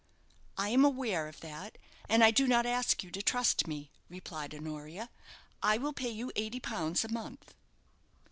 [0.57, 1.77] "I am aware of that,
[2.09, 5.11] and I do not ask you to trust me," replied Honoria.
[5.61, 7.53] "I will pay you eighty pounds a month."